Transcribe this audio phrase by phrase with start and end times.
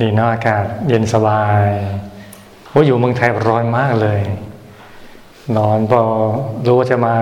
[0.00, 1.66] ดีเนาะอากาศเย็นสบาย
[2.70, 4.20] โอ้อยู่เมืองไทยร้อนมากเลย
[5.56, 6.02] นอนพอ
[6.66, 7.16] รู้ว่าจะมา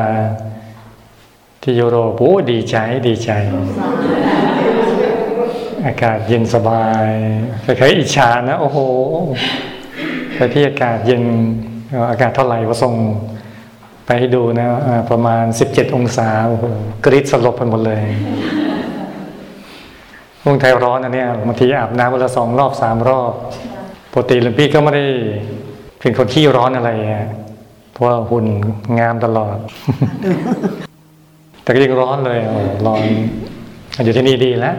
[1.62, 2.76] ที่ยุโรปโอ้ดีใจ
[3.08, 3.30] ดีใจ
[5.86, 7.06] อากาศเย็นสบาย
[7.64, 8.78] คล้ายอิจฉานะ โอ้โห
[10.36, 11.22] ไปที่อากาศเย็น
[12.10, 12.94] อากาศเท่าไหร่ก็ส่ง
[14.06, 14.68] ไปให้ดูนะ
[15.10, 16.64] ประมาณสิบเจ็ดองศาโอ้โห
[17.04, 18.02] กรีดสลบไปหมดเลย
[20.44, 23.32] เมืองไทยร้อนนะเนี่ยบางทีอาบน้ำวันละสองรอบสามรอบ
[24.12, 25.04] ปกติหลวงพี่ก็ไม่ได้
[26.00, 26.90] เป็นคนขี้ร้อนอะไร
[27.92, 28.46] เพราะหุ่น
[28.98, 29.56] งามตลอด
[31.62, 32.38] แต่ก็ยังร้อนเลย
[32.86, 33.02] ร้อน
[34.04, 34.76] อยู่ที่นี่ดีแล้ว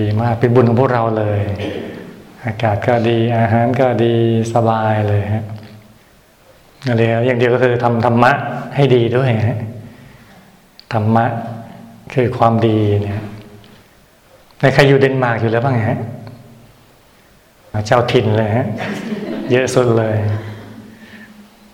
[0.00, 1.40] ดีมากเป็นบุญของพวกเราเลย
[2.44, 4.14] อากาศก็ดีอาหารก็ดี
[4.54, 5.44] สบายเลยฮะ
[6.88, 8.32] อะไรอย่างเดียวก็คือทำธรรมะ
[8.76, 9.58] ให้ดีด้วยฮะ
[10.92, 11.26] ธรรมะ
[12.14, 13.20] คือความดีเนี่ย
[14.60, 15.98] ในใครอยู่เดนมาร์กอยู่แล้วบ้างฮะ
[17.86, 18.66] เจ้าถิ่นเลยฮะ
[19.50, 20.16] เยอะสุดเลย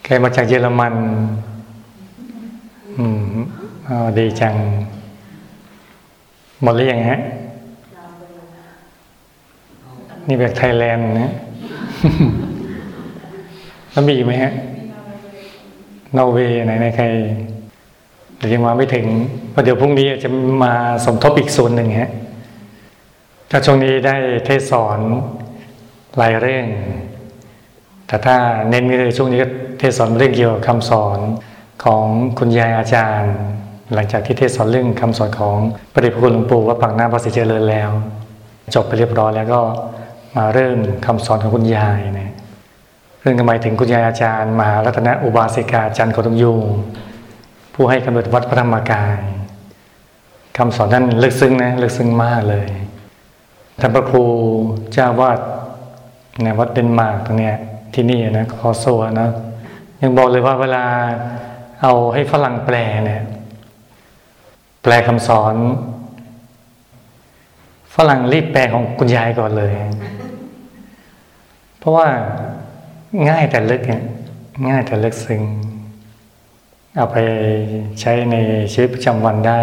[0.05, 0.95] ใครมาจากเยอรมัน
[2.99, 3.25] อืม
[3.89, 4.55] อ๋อดีจัง
[6.63, 7.21] หมดหรือยังฮะ
[10.29, 11.33] นี่แบบไทยแลนด์นะ
[13.93, 14.53] แล้วมีกไหมฮะ
[16.17, 17.05] นอร์เวย์ไหนในใคร
[18.37, 19.07] หรือยังมาไม่ถึง
[19.51, 20.29] เพราะเดี๋ยวพรุ่งนี้จะ
[20.65, 20.73] มา
[21.05, 22.11] สมทบอีกส่วนหนึ่งฮะ
[23.53, 24.99] ถ้าช่วงนี้ได้เทศสอน
[26.19, 26.67] หลายเรื่อง
[28.07, 28.37] แต่ถ้า
[28.71, 29.49] เน้นก็คือช่วงนี้ก็
[29.79, 31.19] เทศสอนเรื่องเกี่ยวกับคำสอน
[31.85, 32.05] ของ
[32.39, 33.35] คุณยายอาจารย์
[33.95, 35.57] หลังจากที่เทศสอนเรื่องคำสอนของ
[35.93, 37.91] พระเดชพระคุณหลวงปู่ว่าปักหน้าพระสิเจริญแล้ว
[38.75, 39.61] จบไปเรียบร้อยแล้วก็
[40.37, 42.31] มาเริ่มคำสอนของคุณยายนะ
[43.21, 46.65] เรื่องทำไมถึงคุณยายอาจารย์มหารัตนอุบาสิกาจันทร์โคตมยูง
[47.75, 49.19] ผู้ให้กำเนิดวัดพระธรรมกาย
[50.59, 52.69] คำสอนนั้นลึกซึ้งนะลึกซึ้งมากเลย
[53.81, 54.25] ท่านพระครู
[54.93, 55.39] เจ้าวาด
[56.43, 57.57] ในวัดเดนมาร์กตรงเนี้ย
[57.95, 58.85] ที่นี่นะคอโซ
[59.21, 59.31] นะ
[60.01, 60.85] ยังบอกเลยว่าเวลา
[61.83, 63.23] เอาให้ฝรั่งแปลเนี่ย
[64.83, 65.55] แปลคำสอน
[67.95, 69.73] ฝรั่งรีบแปลของคุณยายก่อนเลย
[71.79, 72.09] เพราะว่า
[73.29, 74.03] ง่ายแต่ลึกเนี่ย
[74.69, 75.43] ง่ายแต่ลึกซึ้ง
[76.97, 77.17] เอาไป
[78.01, 78.37] ใช้ใน
[78.73, 79.61] ชีวิตประจำวันได้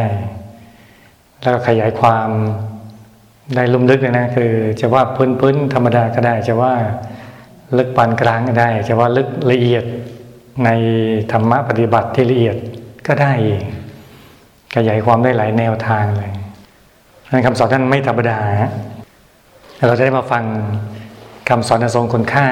[1.42, 2.30] แล้วขยายความ
[3.56, 6.74] ได้ลุ่มลึกเลยนะคือจะว่าพื้นพื้นธรรมดาก็ได้ จะว่า
[7.78, 9.84] ลึกปานกลางก็ได้ จะว่าลึกละเอียด
[10.66, 10.70] ใน
[11.32, 12.58] ธรรมะปฏิบัติที่ละเอียด
[13.08, 13.64] ก็ได้เอง
[14.76, 16.32] ขยายความได้หลายแนวทางเลย
[17.32, 18.40] นั้นคำสอนท่านไม่ธรรมดา
[19.88, 20.44] เราจะได้มาฟัง
[21.50, 22.48] คำสอนทรงคุณค่า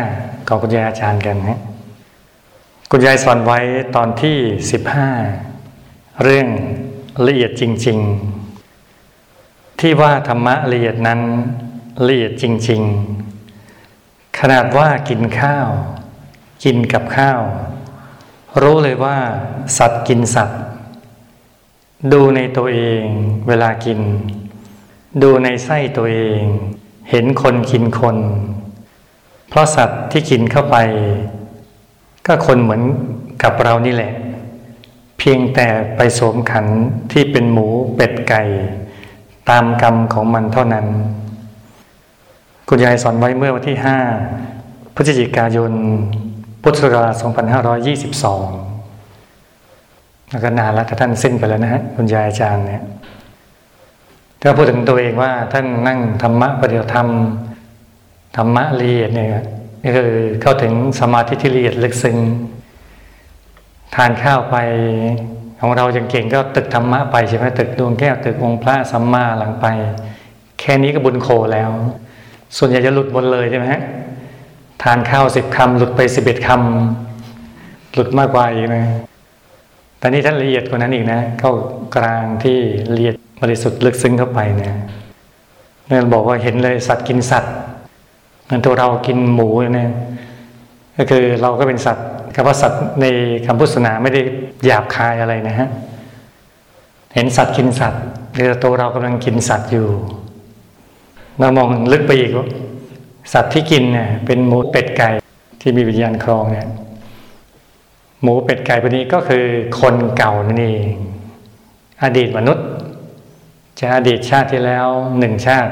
[0.48, 1.60] ของคุณยายอาจารย์กันนะ
[2.92, 3.60] คุณยายสอนไว้
[3.96, 4.38] ตอนที่
[4.72, 5.10] สิบห้า
[6.24, 6.48] เรื่อง
[7.28, 8.35] ละเอียดจริง ๆ
[9.80, 11.22] ที่ว่าธรรมะละเอียดนั้น
[12.08, 12.82] ละเอียดจริง
[13.60, 15.68] ๆ ขนาดว่ากินข้าว
[16.64, 17.42] กินกับข้าว
[18.62, 19.18] รู้เลยว่า
[19.78, 20.62] สัตว์กินสัตว์
[22.14, 23.04] ดูในตัวเอง
[23.48, 24.00] เวลากิน
[25.24, 26.42] ดูในไส้ตัวเอง
[27.10, 28.18] เห็นคนกินคน
[29.50, 30.78] เพราะสัตว์ที่กินเข้าไป
[32.26, 32.82] ก็คนเหมือน
[33.44, 34.14] กับเรานี่แหละ
[35.20, 36.66] เพียงแต่ไปสวมขัน
[37.12, 38.44] ที่เป็นหมูเป็ดไก่
[39.50, 40.86] ตามกรรมของมันเท่านั้น
[42.70, 43.78] คุณยายสอนไว้เมื่อวันที่
[44.36, 45.72] 5 พฤศจิกายน
[46.62, 47.16] พุทธศักราช
[47.92, 52.84] 2522แล้วก็นานแล้วท่านสิ้นไปแล้วนะฮะคุณยายอาจารย์เนี่ย
[54.42, 57.08] ถ้าพูดถึงตัวเองว่าท่านนั่งธรรมะปฏิบัติธรรม
[58.38, 59.30] ธรรมะละเอียดเนี่ย
[59.84, 62.18] นี่คือเข้าถึงสมาธิที่ละเอียดลึกซึ้ง
[63.96, 64.56] ทานข้าวไป
[65.66, 69.66] ของเราอย่างเก่งก็ตึกธรรมะไปใช่ไหมตึกดวงแก้วตึกองค์พระสัมมาหลังไป
[70.60, 71.70] แค่นี้ก็บุญโคแล้ว
[72.58, 73.82] ส่วนใหญ่จะหลุดหมดเลยใช่ไหมฮะ
[74.84, 78.86] ทานข้าวสิบคำหลุดไปสิบเอ็ดคำหลุดมากกว่าอีกนะ
[80.00, 81.52] แต่นี่ท่านละเอียดกว่านั้นอีกนะ เข้า
[81.96, 82.58] กลางที่
[82.94, 84.76] ละเอียดบริสุทธิ์ลึกซึ้งเข้าไปเนี่ย
[85.90, 87.54] นั่นบอกว่าเห็นเลยสัตว์กินสัตว์
[88.44, 89.92] เหมือนตัวเรากินหมูเนี่ย
[90.98, 93.06] ก็คือเราก็เป็นสัตว์ คำว่าสัตว์ใน
[93.46, 94.22] คำพุทธศาสนาไม่ได้
[94.66, 95.70] หยาบคายอะไรนะฮะ
[97.14, 98.04] เห็นสัตว์กินสัตว์
[98.36, 99.88] คือตัวเรากำลังกินสัตว์อยู่
[101.40, 102.32] เรามองลึกไปอีก
[103.34, 105.10] สัตว์ที่กินเนี่ยเป็นหมูเป็ดไก่
[105.62, 106.68] ที่มีวิญญาณครองเนี่ย
[108.22, 109.46] หมูเป็ดไก่พวกนี้ก็คือ
[109.82, 110.94] คนเก่านั่นเอง
[112.04, 112.68] อดีตมนุษย์
[113.80, 114.88] จะอดีตชาติที่แล้ว
[115.20, 115.72] หนึ่งชาติ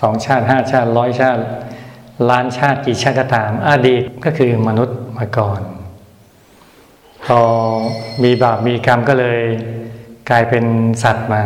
[0.00, 1.42] สองชาติห้าชาติร้อยชาติ
[2.30, 5.60] ล้านชาติกี่ชาติก็ตาม อดีตก็คือมนุษย์มาก่อน
[7.28, 7.40] พอ
[8.24, 9.40] มีบาปมีกรรมก็เลย
[10.30, 10.64] กลายเป็น
[11.02, 11.42] สัตว์มา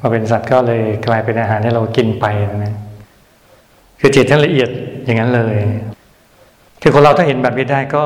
[0.00, 2.26] พอเป็นสัตว์ก็เลยกลายเป็นอาหารที่เรากินไป
[2.64, 2.74] นะ
[4.00, 4.70] คือจิตท่านละเอียด
[5.04, 5.56] อย่างนั้นเลย
[6.82, 8.04] คือคนเราถ้าเห็นแบบนี้ได้ก็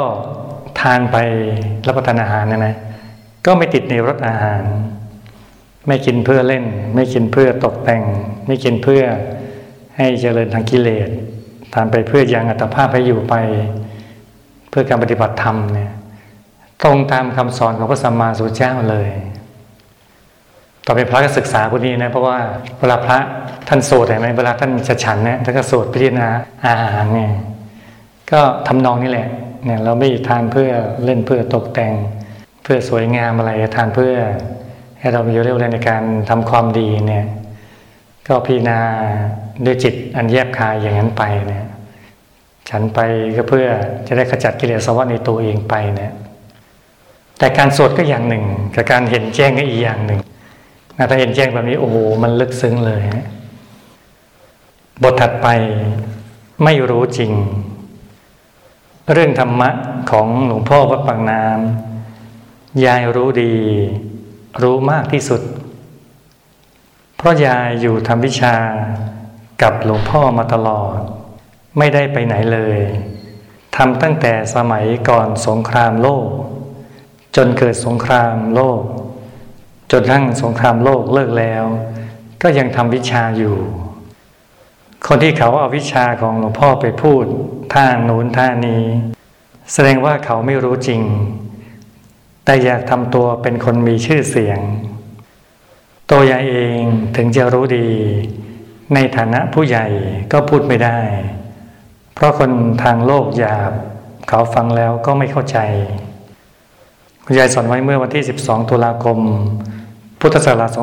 [0.81, 1.17] ทานไป
[1.87, 2.75] รับประทานอาหารนะนะ
[3.47, 4.63] ก็ไม่ติดในรสอาหาร
[5.89, 6.65] ไม่กินเพื่อเล่น
[6.95, 8.03] ไม่กินเพื่อตกแต่ง
[8.47, 9.03] ไม่กินเพื่อ
[9.97, 11.09] ให้เจริญทางกิเลส
[11.75, 13.35] ทานไปเพื่อยังอัตภาพให้อยู่ไป
[14.71, 15.93] เพื่อการปฏิบัติธรรมเนี่ย
[16.85, 19.09] ตรงตามคำสอนของพระสัมมาสัมพุทธเจ้าเลย
[20.87, 22.39] ต่อไปพระก็ศึกษาพวกนี้นะ เพราะว่า
[22.79, 23.19] เวลาพระ
[23.69, 26.29] ท่านสวดเห็นไหมเวลาท่านจะฉันเนี่ยท่านก็สวดพิจารณา
[26.67, 27.33] อาหารเนี่ย
[28.33, 29.29] ก็ทำนองนี้แหละ
[29.65, 30.71] เนี่ยเราไม่ทานเพื่อ
[31.05, 31.93] เล่นเพื่อตกแต่ง
[32.63, 34.15] เพื่อสวยงามอะไรทานเพื่อ
[35.01, 37.27] ให้เรามีเรี่ยวแรงในการทำความดีเนี่ย
[38.29, 38.79] ก็พิจารณา
[39.65, 41.67] ด้วยจิตอันแยบคายอย่างนั้นไปเนี่ย
[42.71, 43.01] ฉันไป
[43.37, 43.67] ก็เพื่อ
[44.07, 46.13] จะได้ขจัดกิเลสวะในตัวเองไปเนี่ย
[47.43, 48.45] แต่การสวดก็อย่างหนึ่ง
[48.75, 50.21] กับการเห็นแจ้งก็อีกอย่างหนึ่ง
[50.97, 53.27] นะถ้าเห็นแจ้งแบบนี้โอ้โหมันลึกซึ้งเลยฮะ
[55.03, 55.49] บทถัดไป
[56.65, 57.33] ไม่รู้จริง
[59.13, 59.71] เรื่องธรรมะ
[60.11, 63.55] ของหลวงพ่อวัดปากน้ำยายรู้ดี
[64.63, 65.43] รู้มากที่สุด
[67.17, 68.55] เพราะยายอยู่ทำวิชา
[69.63, 70.99] กับหลวงพ่อมาตลอด
[71.79, 72.79] ไม่ได้ไปไหนเลย
[73.77, 76.31] ทำตั้งแต่สมัยก่อนสงครามโลก
[77.37, 78.83] จนเกิดสงครามโลก
[79.91, 81.65] จนทั้งสงครามโลกเลิกแล้ว
[82.43, 83.57] ก็ยังทำวิชาอยู่
[85.07, 87.25] คนที่เขาเอาวิชาของหลวงพ่อไปพูด
[87.73, 88.85] ท่านู้นท่านี้
[89.73, 91.03] แสดงว่าเขาไม่รู้จริง
[92.45, 94.61] แต่อยากทำตัวเป็นคนมีชื่อเสียง
[96.11, 96.81] ตัวยายเอง
[97.17, 97.89] ถึงจะรู้ดี
[98.95, 99.87] ในฐานะผู้ใหญ่
[100.33, 101.01] ก็พูดไม่ได้
[102.15, 102.51] เพราะคน
[102.83, 103.73] ทางโลกหยาบ
[104.29, 105.59] เขาฟังแล้วก็ไม่เข้าใจ
[107.27, 109.19] คุณยายสอนไว้เมื่อวันที่ 12 ตุลาคม
[110.21, 110.79] พุทธศักราช 2523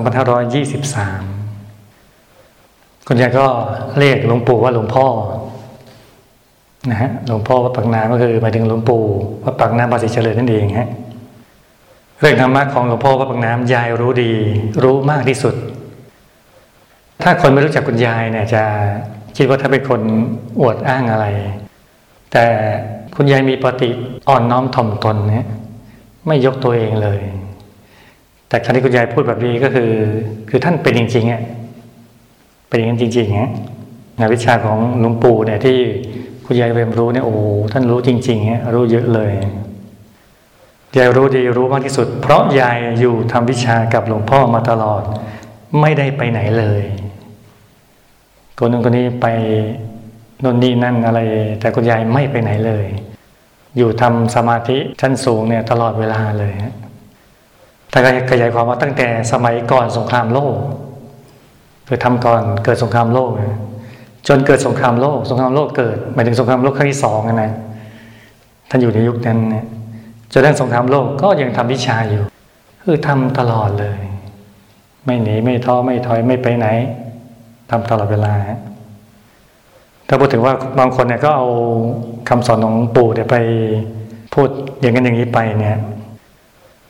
[3.08, 3.46] คุณยายก็
[4.00, 5.06] เรียกหลวงปู่ว่าหลวงพ่อ
[6.90, 9.04] นะฮะหลวงพ่อวัดปักน้ำก็คือหมายถึงหลวงปู่
[9.44, 10.90] วัดปักน้ำภาษีเจริญนั่นเองฮะ
[12.20, 14.32] เรื่องธรรมะของหลวงพ่อวัดปักน้ำยายรู้ดี
[14.84, 15.56] รู้มากที่สุด
[17.24, 18.64] ถ้าคนไม่รู้จักคุณยายเนี่ยจะ
[19.38, 20.02] คิดว่าถ้าเป็นคน
[20.62, 21.26] อวดอ้างอะไร
[22.32, 22.46] แต่
[23.16, 23.90] คุณยายมีปฏิ
[24.30, 25.48] อ่อนน้อมถ่อมตนเนี่ย
[26.30, 27.20] ไม่ยกตัวเองเลย
[28.50, 29.92] แต่ครั้ที่คุณยายพูดแบบนี้ก็คือ
[30.50, 31.42] คือท่านเป็นจริงๆอะ
[32.68, 33.50] เป็นอย่างนั้นจริงๆฮะ
[34.18, 35.78] งานวิชาของหลวงปู่เนี่ยที่
[36.46, 37.36] คุณยายเรียนรู้เนี่ยโอ้
[37.74, 39.32] ท่านรู้จริงๆฮะรู้เยอะเลย
[40.98, 45.02] ยายรู้ดีรู้มากที่สุด เพราะยายอยู่ทำวิชากับหลวงพ่อมาตลอด
[45.82, 46.84] ไม่ได้ไปไหนเลย
[48.58, 49.28] คนนึงคนนี้ไป
[50.44, 51.20] นนนี่นั่นอะไร
[51.60, 52.86] แต่คุณยายไม่ไปไหนเลย
[53.78, 56.54] อยู่ทำสมาธิชั้นสูงเนี่ยตลอดเวลาเลย
[57.92, 58.00] ถ้า
[58.32, 60.56] ขยายความว่าตั้งแต่สมัยก่อนสงครามโลก
[61.88, 63.32] คือทำก่อนเกิดสงครามโลก
[64.28, 67.52] จนเกิดสงครามโลก สงครามโลกเกิดหมายถึงสงครามโลกครั้งที่สองนะ
[68.70, 69.66] ท่านอยู่ในยุคนั้นเนี่ย
[70.32, 72.24] จนเรื่องสงครามโลกก็ยังทำวิชาอยู่
[72.84, 74.00] คือทำตลอดเลย
[75.06, 76.68] ไม่หนีไม่ท้อไม่ถอยไม่ไปไหน
[77.72, 78.34] ทำตลอดเวลา
[80.12, 81.48] ถ้าพูดถึงว่าบางคนเนี่ยก็เอา
[82.30, 83.36] คำสอนของปู่เนี่ยไป
[84.34, 84.50] พูด
[84.82, 85.80] อย่างนั้นอย่างนี้ไปเนี่ย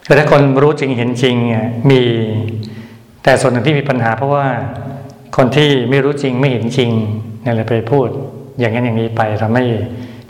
[0.05, 2.01] แต่ถ้าคนรู้จริงเห็นจริงเนี่ยมี
[3.23, 4.47] แต่ส่วนหนึ่งที่มีปัญหาเพราะว่า
[5.37, 6.91] คนที่ไม่รู้จริงไม่เห็นจริง
[7.41, 8.07] เนี่ยเลยไปพูด
[8.59, 9.63] อย่างนั้นอย่างนี้ไปทำให้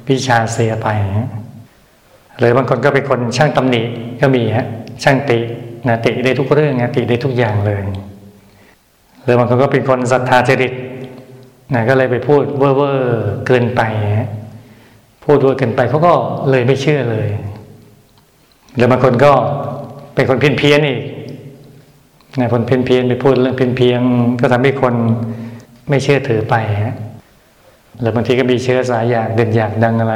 [0.09, 0.87] วิชาเสียไป
[2.37, 3.81] หรือบางคนก็เป็นคนช่างตำหนิ
[4.21, 4.67] ก็มีฮะ
[5.03, 5.39] ช่างติ
[5.87, 7.81] นะติได้ทุกเรื่องนะติได้ทุกอย่างเลย
[9.23, 10.73] หรือบางคนก็เป็นคนศรัทธาจริต
[11.73, 13.81] นะก็เลยไปพูดเว่อร์เกินไป
[14.19, 14.29] ฮะ
[15.25, 16.13] พูดเวอร์เกินไปเขาก็
[16.49, 17.27] เลยไม่เชื่อเลย
[18.75, 19.31] หรือบางคนก็
[20.15, 21.01] เป็นคนเพี้ยนเพี้ยนอีก
[22.39, 24.01] นะคนเพี้ยนเพี้ยนไปพูดเรื่องเพี้ยนเพียง
[24.41, 24.95] ก็ทำให้คน
[25.89, 26.95] ไม่เชื่อถือไปฮะ
[27.99, 30.15] หรือบางทีก็มีเชื้อสายอยากเด่นอยากดังอะไร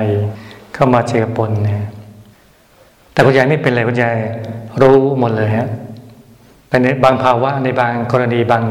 [0.74, 1.83] เข้ามาเจือปนเนี่ย
[3.13, 4.15] แต่คุณยายไม่เป็นเลยคุณยาย
[4.81, 5.67] รู้หมดเลยฮะ
[6.69, 8.63] แต่ในบางภาวะในบางกรณีบาง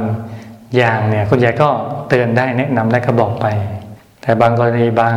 [0.77, 1.69] อย่างเนี่ย คุณยายก็
[2.15, 3.47] เตือนได้แนะนำได้ก็บอกไป
[4.23, 5.17] แต่บางกรณีบาง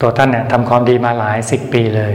[0.00, 2.14] ตัวท่านเนี่ยทำความดีมาหลายสิบปีเลย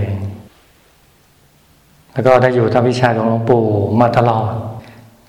[2.13, 3.65] แล้วก็ได้อยู่ทำวิชาของหลวงปู่
[4.01, 4.51] มาตลอด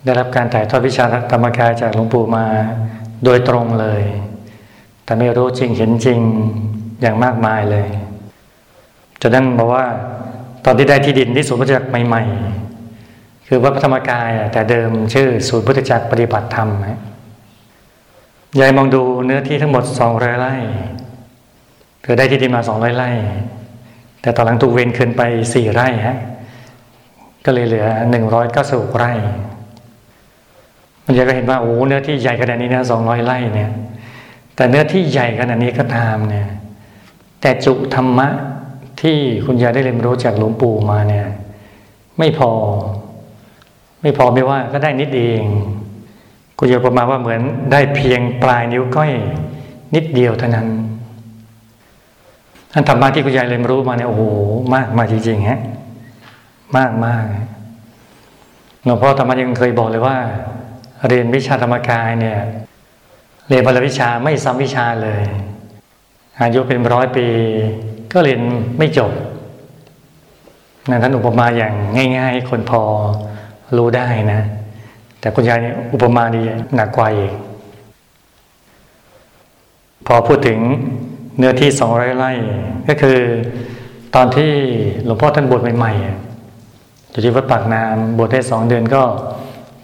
[0.04, 2.44] ได้รับการถ่ายทอดวิชาธรรมกายจากหลวงปู่มา
[3.24, 4.02] โดยตรงเลย
[5.04, 6.18] แต่ไม่รู้จริงเห็นจริง
[7.00, 7.88] อย่างมากมายเลย
[9.20, 9.84] จนนั้นบอกว่า
[10.64, 12.67] ตอนที่ได้ที่ดินที่ศูนพุทธจักรใหม่ ๆ
[13.50, 16.70] คือวัดพระธรรมกายแต่เดิมชื่อศูนย์พุทธจักรปฏิบัติธรรม
[18.60, 20.54] ยายมองดูเนื้อที่ทั้งหมดสองร้อยไร่
[22.04, 23.10] คือได้ที่ดินมาสองร้อยไร่
[24.22, 26.18] แต่ตอนหลังถูกเวนคืนไปสี่ไร่ฮะ
[27.44, 29.12] ก็เลยเหลือหนึ่งร้อยเก้าสิบไร่
[31.04, 33.70] มันยายก็เห็นว่าโอ้เนื้อที่ใหญ่ขนาดนี้นะสองร้อยไร่เนี่ย
[34.56, 36.48] แต่เนื้อที่ใหญ่ขนาดนี้ก็ตามเนี่ย
[37.40, 38.28] แต่จุธรรมะ
[39.00, 41.26] ที่คุณยายได้เรียนรู้จากหลวงปู่มาเนี่ย
[42.18, 42.50] ไม่พอ
[44.00, 45.42] ไม่พอไม่ว่าก็ได้นิดเอง
[46.58, 47.40] คุณยายประมาณว่าเหมือน
[47.72, 49.12] ได้เพียงปลายนิ้วก้อย
[49.94, 50.68] นิดเดียวเท่านั้น
[52.72, 54.22] ท่านธรรมะที่คุณยายเรียนรู้มาเนี่ยโอ้โห
[54.74, 55.60] มากมาจริงๆฮะ
[56.76, 57.24] มากมาก
[58.84, 60.16] หลวงพ่อธรรมะยังเคยบอกเลยว่า
[61.08, 62.38] เรียนวิชาธรรมกายเนี่ย
[63.48, 65.22] เรียนบรวิชาไม่ซ้ำวิชาเลย
[66.40, 67.26] อายุเป็นร้อยปี
[68.12, 68.40] ก็เรียน
[68.78, 69.12] ไม่จบ
[70.88, 71.74] นั่นท่านอุปมาอย่าง
[72.18, 72.82] ง่าย ๆ คนพอ
[73.76, 74.40] รู้ได้นะ
[75.20, 76.42] แต่คุณยายเนี่ยอุปมาดี
[76.74, 77.32] หนักกว่าอีก
[80.06, 80.58] พอพูดถึง
[81.38, 82.32] เนื้อที่สองร้อยไร่
[82.88, 83.18] ก็คือ
[84.14, 84.52] ตอนที่
[85.04, 89.02] หลวงพ่อท่านบวชใหม่ๆอยู่ที่วัดปากน้ำบวชได้สองเดือนก็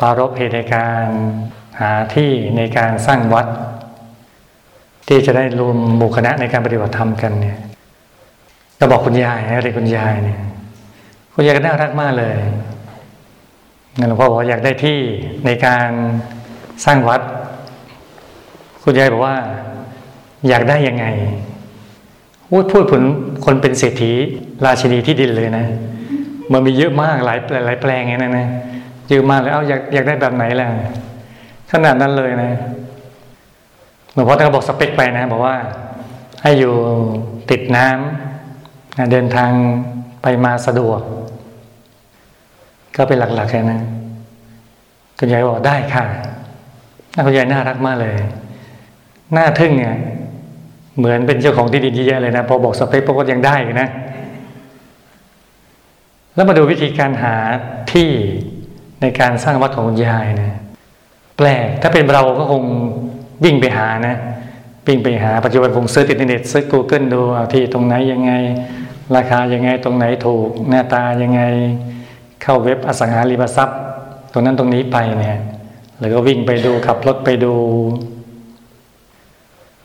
[0.01, 1.07] ปารบเหตุในการ
[1.81, 3.47] หาที่ในการสร้างวัด
[5.09, 7.59] ที่จะได้รวมหมู่คณะในการปฏิบัติธรรมกันเนี่ย
[8.79, 10.41] ก็บอกคุณยายอะไรคุณยายเนี่ย
[11.35, 12.37] คุณยายก็น่ารักมากเลย
[13.97, 14.99] หลวงพ่อบอกอยากได้ที่
[15.47, 15.89] ในการ
[16.85, 17.21] สร้างวัด
[18.83, 19.37] คุณยายบอกว่า
[20.49, 21.07] อยากได้ยังไง
[22.51, 23.03] พูดพูดผล
[23.45, 24.13] คนเป็นเศรษฐี
[24.65, 25.65] ราชินีที่ดินเลยนะ
[26.53, 28.47] มันมีเยอะมากหลายหลายแปลงไงนะนะ
[29.09, 30.69] เยอะมากเลยเอาอยากอยากได้แบบไหนล่ะ
[31.73, 32.51] ขนาดนั้นเลยนะ
[34.13, 35.57] หลวงพ่อท่านก็บอกสเปคไปนะ บอกว่า
[36.43, 36.75] ให้อยู่
[37.51, 39.51] ติดน้ำเดินทาง
[40.23, 41.01] ไปมาสะดวก
[42.97, 43.83] ก็เป็นหลักๆแค่นั้น
[45.19, 46.05] คุณยายบอกได้ค่ะ
[47.27, 48.15] คุณยายน่ารักมากเลย
[49.37, 49.97] น่าทึ่งเนี่ย
[50.99, 53.89] เหมือนเป็นเจ้าของที่ดินเยอะเลยนะ พอบอกสเปคพวกก็ยังได้นะ
[56.35, 57.35] แล้วมาดูวิธีการหา
[57.93, 58.11] ที่
[59.01, 60.53] ในการสร้างวัดของคุณยายนะ
[61.37, 62.63] แปลก ถ้าเป็นเราก็คง
[63.45, 64.17] วิ่งไปหานะ
[64.87, 67.21] วิ่งไปหาปัจจุบันผม search อินเทอร์เน็ต search Google ดู
[67.53, 68.33] ที่ตรงไหนยังไง
[69.17, 71.43] ราคายังไงตรงไหนถูก หน้าตายังไง
[72.45, 73.79] เข้าเว็บอสังหาริมทรัพย์
[74.33, 75.39] ตรงนั้นตรงนี้ไปเนี่ย
[75.99, 77.55] หรือก็วิ่งไปดูขับรถไปดู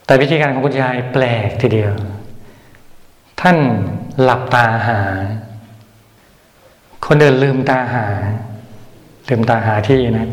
[0.04, 1.92] แต่วิธีการของคุณยายแปลกทีเดียว
[3.40, 3.56] ท่าน
[4.22, 5.00] หลับตาหา
[7.04, 8.06] คนเดินลืมตาหา
[9.28, 10.28] ลืมตาหาที่นะ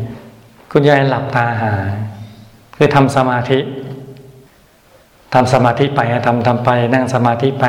[0.72, 1.72] คุณยายหลับตาหา
[2.76, 3.58] คือทำสมาธิ
[5.34, 7.66] ทำสมาธิไปทำทำไป นั่งสมาธิไป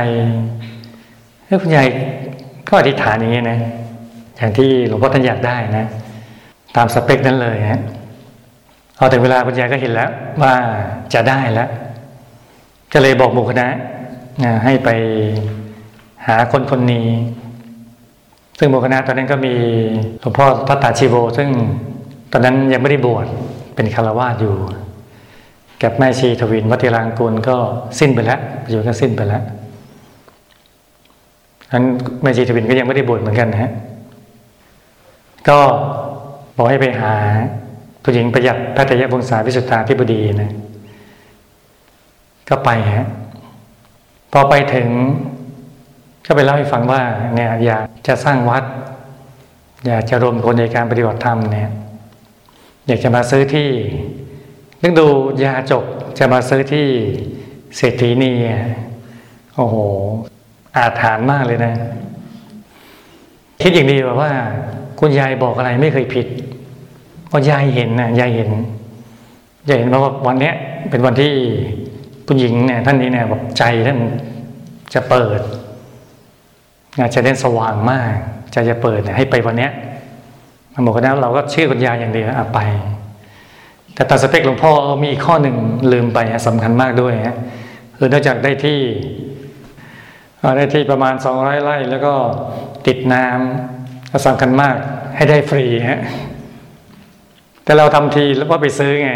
[1.46, 1.88] แล้วคุณยาย
[2.68, 3.60] ก็อธิษฐานอย่างนี้นะ
[4.40, 5.86] อย่างที่หลวงพ่อท่านอยากได้นะ
[6.76, 7.82] ตามสเปคนั้นเลยฮะ
[8.98, 10.10] พอถึงเวลาคุณยายก็เห็นแล้ว
[10.42, 10.54] ว่า
[11.14, 11.70] จะได้แล้ว
[12.94, 13.68] ก็เลยบอกหมู่คณะ
[14.64, 14.90] ให้ไป
[16.28, 17.08] หาคนคนนี้
[18.60, 19.54] ซึ่งหมู่คณะตอนนั้นก็มี
[20.20, 21.50] หลวงพ่อพัตตาชีโว ซึ่ง
[22.32, 23.26] ตอนนั้นยังไม่ได้บวช
[23.76, 24.56] เป็นคารวาสอยู่
[25.84, 27.56] กับแม่ชีทวินวัติรางกุลก็
[28.00, 29.44] สิ้นไปแล้วปัจจุบันก็สิ้นไปแล้ว
[31.72, 31.86] นั้น
[32.22, 33.72] แม่ชีทวินก็ยังไม่ได้บวชเหมือนกันนะฮะ
[35.48, 35.60] ก็
[36.56, 37.14] บอกให้ไปหา
[38.04, 40.52] ผู้หญิงประหยัดพระตยบงศาวิสุทธาธิบดีนะ
[42.50, 43.08] ก็ไปฮะ
[44.32, 44.88] พอไปถึง
[46.26, 47.02] ก็ไปเล่าให้ฟังว่า
[47.36, 48.64] เนี่ยอยากจะสร้างวัด
[49.88, 51.70] อยากจะรวมคนในการปฏิบัติธรรมเนี่ย
[52.88, 53.70] อยากจะมาซื้อที่
[54.84, 55.08] นึกดู
[55.44, 55.84] ยาจก
[56.20, 56.88] จะมาซื้อที่
[57.78, 58.32] เศรษฐีนี
[59.56, 59.76] โอ้โห
[60.78, 61.74] อาถรรพ์มากเลยนะ
[63.62, 64.32] คิดอย่างดีแบบว่า
[65.00, 66.28] คุณยายบอกอะไรไม่เคยผิด
[67.28, 68.52] เพราะยายเห็นนะยายเห็น
[69.68, 70.56] ยายเห็นว่าวันเนี้ย
[70.90, 71.34] เป็นวันที่
[72.28, 73.98] คุณหญิงเนี่ยท่านนี้เนี่ยแบบใจท่าน
[74.94, 75.42] จะเปิด
[76.98, 78.14] งานจะเล่นสว่างมาก
[78.52, 79.72] ใจจะเปิดเนี่ยให้ไปวันเนี้ย
[80.74, 82.60] มันบอกว่าเราก็เชื่อคุณยายอย่างเดียวอะไป
[83.94, 85.56] แต่ตาสเปคหลวงพ่อมีอีกข้อหนึ่ง
[85.92, 87.38] ลืมไปฮะสำคัญมากด้วยฮะ
[87.98, 88.80] คือนอกจากได้ที่
[90.58, 92.14] ได้ที่ประมาณ200ไร่แล้วก็
[92.88, 93.79] ติดน้ำก็
[94.26, 94.76] สำคัญมาก
[95.16, 96.02] ให้ได้ฟรีฮะ
[97.64, 99.12] แต่เราทำทีแล้วว่าไปซื้อไง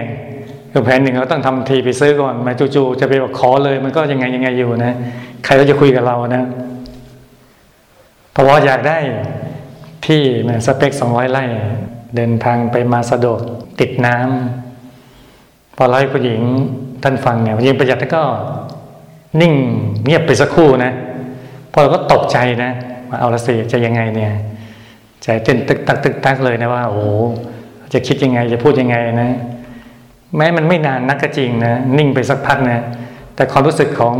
[0.72, 4.96] คือแผนหนึ่งเราต้องทำทีไปซื้อก่อนมาจู่ๆจะไปบอกขอเลย มันก็ยังไงยังไงอยู่นะ
[5.46, 6.44] ใครก็จะคุยกับเรานะ
[8.32, 8.98] เพราะว่าอยากได้
[10.06, 11.44] ที่นะสเปค200ไร่
[12.16, 13.40] เดินทางไปมาสะดวก
[13.80, 16.42] ติดน้ำพอไล่ผู้หญิง
[17.04, 18.24] ท่านฟังเนี่ยผู้หญิงประหยัดท่าก็
[19.42, 19.54] นิ่ง
[20.06, 20.92] เงียบไปสักครู่นะ
[21.72, 22.72] พอเราก็ตกใจนะ
[23.10, 24.34] ว่าเอาละสิจะยังไงเนี่ย
[25.24, 27.06] ใจเต้นตึกตักตึกตักเลยนะว่า โอ้
[27.94, 29.32] จะคิดยังไงจะพูดยังไงนะ
[30.36, 32.84] แม้มันไม่นานนักก็จริงนะนิ่งไปสักพักนะ
[33.36, 34.16] แต่ความรู้สึกของ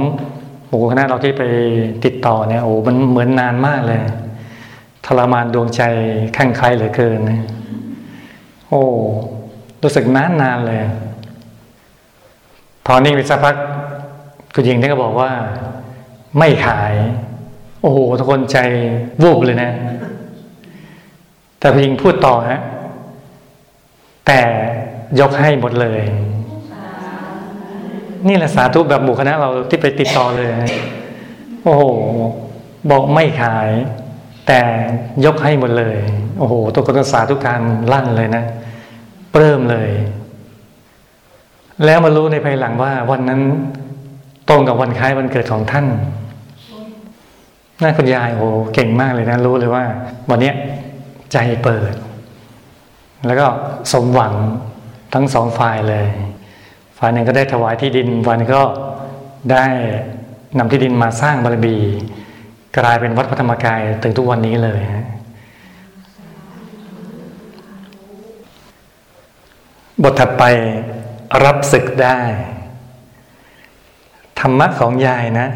[0.68, 1.44] โอ้โหคณะเราที่ไป
[2.06, 4.00] ติดต่อเนี่ยโอ้มันเหมือนนานมากเลย
[5.06, 5.82] ทรมานดวงใจ
[6.36, 7.42] ข้างใครเหลือเกินนะ
[8.70, 8.84] โอ้
[9.84, 10.80] รู้สึกนานนานเลย
[12.86, 13.56] พอนิ่งไปสักพัก
[14.54, 15.32] คุณหญิงท่านก็บอกว่า
[16.38, 16.94] ไม่ขาย
[17.82, 18.58] โอ้โหทุกคนใจ
[19.22, 19.72] วูบเลยนะ
[21.64, 22.62] แต่คุณหญิงพูดต่อฮะ
[24.28, 24.40] แต่
[25.20, 26.02] ยกให้หมดเลย
[28.28, 30.50] นี่แหละสาธุแบบหมู่คณะเราที่ไปติดต่อเลย
[31.64, 31.84] โอ้โห
[32.90, 33.70] บอกไม่ขาย
[34.48, 34.60] แต่
[35.26, 35.98] ยกให้หมดเลย
[36.40, 38.44] โอ้โหตัวคนสาธุการลั่นเลยนะ
[39.38, 39.90] เริ่มเลย
[41.86, 43.42] แล้วมารู้ในภายหลังว่า วันนั้น
[44.50, 45.86] ตรงกับวันคล้ายวันเกิดของท่าน
[47.82, 49.84] น่าคุณยายโอ้เก่งมากเลยนะ รู้เลยว่า
[50.32, 50.56] วันเนี้ย
[51.34, 51.94] ใจเปิด
[53.26, 53.48] แล้วก็
[53.92, 54.34] สมหวัง
[55.14, 56.08] ทั้งสองฝ่ายเลย
[56.98, 58.62] ฝ่ายหนึ่งก็ได้ถวายที่ดินวันงก็
[59.52, 59.66] ได้
[60.58, 61.76] นำที่ดินมาสร้างบารมี
[62.78, 65.08] กลายเป็นวัดพระธรรมกายถึงทุกวันนี้เลยฮะ
[70.04, 70.44] บทถัดไป
[71.46, 72.18] รับศึกได้
[74.40, 75.48] ธรรมะของยายนะ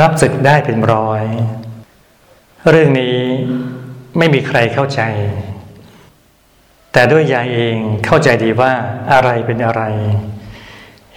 [0.00, 1.24] รับศึกได้เป็นร้อย
[2.70, 3.16] เรื่องนี้
[4.18, 5.02] ไม่มีใครเข้าใจ
[6.92, 8.72] แต่ด้วยยายเองเข้าใจดีว่า
[9.12, 9.82] อะไรเป็นอะไร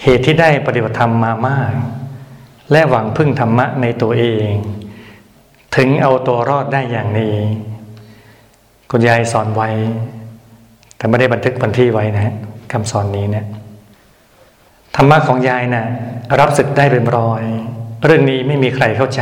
[0.02, 1.74] เหตุที่ได้ปฏิบัติธรรมมามาก
[2.72, 4.52] และหวังพึ่งธรรมะในตัวเอง
[5.76, 7.38] ถึงเอาตัวรอดได้อย่างนี้
[8.92, 9.70] คุณยายสอนไว้
[10.98, 12.34] แต่ไม่ได้บันทึกบันที่ไว้นะ
[12.72, 13.46] คำสอนนี้เนะี่ย
[14.96, 15.86] ธรรมะของยายนะ่ะ
[16.40, 17.44] รับศึกได้เป็นรอย
[18.06, 19.22] เรื่องนี้ไม่มีใครเข้าใจ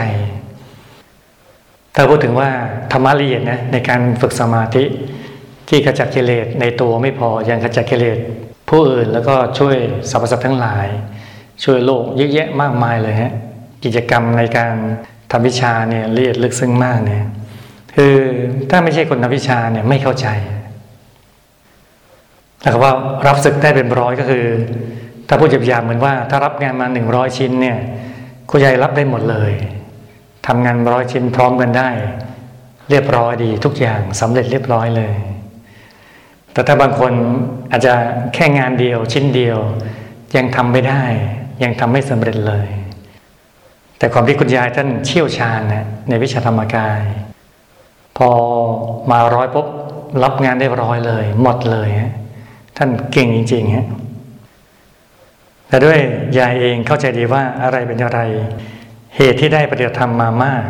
[1.95, 2.49] ถ้าพูดถึงว่า
[2.91, 4.83] ธรรมะละเอียดนะในการฝึกสมาธิ
[5.69, 8.17] ที่ขจัดกิเลสในตัวไม่พอยังขจัดกิเลส
[8.69, 9.75] ผู้อื่นแล้วก็ช่วย
[10.11, 10.87] สรรพสัตว์ทั้งหลาย
[11.63, 13.33] ช่วยโลกเยอะแยะมากมายเลยฮะ
[13.83, 14.73] กิจกรรมในการ
[15.31, 17.25] ทำวิชาเนี่ยละเอียดลึกซึ้งมากเนี่ย
[17.95, 18.15] คือ
[18.69, 20.27] ถ้าไม่ใช่คนทำวิชาเนี่ยไม่เข้าใจ
[22.63, 22.91] แต่ว่า
[23.27, 24.45] รับศึกได้เป็นร้อยก็คือ
[25.27, 27.77] ถ้าพูดหยาบๆเหมือนว่า ถ้ารับงานมาหนึ่งร้อยชิ้นเนี่ย
[28.49, 29.51] คุณยายรับได้หมดเลย
[30.47, 31.89] ทำงานร้อยชิ้นพร้อมกันได้
[32.89, 35.15] เรียบร้อยดีทุกอย่างสำเร็จเรียบร้อยเลย
[36.53, 37.13] แต่ถ้าบางคน
[37.71, 37.93] อาจจะ
[38.33, 39.59] แค่งานเดียวชิ้นเดียว
[40.37, 41.03] ยังทำไม่ได้
[41.63, 42.67] ยังทำไม่สำเร็จเลย
[43.97, 47.01] แต่ความที่คุณยายท่านเชี่ยวชาญนะในวิชาธรรมกาย
[48.17, 48.29] พอ
[49.11, 49.67] มาร้อยปุ๊บ
[50.23, 52.13] รับงานได้ร้อยเลย หมดเลยฮะ
[52.77, 53.87] ท่านเก่งจริงๆฮะ
[55.67, 55.99] แต่ด้วย
[56.37, 58.19] ยายเองเข้าใจดีว่าอะไรเป็นอะไร
[59.17, 60.63] เหตุที่ได้ปฏิบัติธรรมมามาก